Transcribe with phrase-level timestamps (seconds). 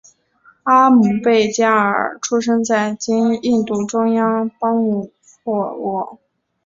[0.63, 5.11] 阿姆倍伽尔出生在今印度中央邦姆
[5.43, 6.19] 霍沃。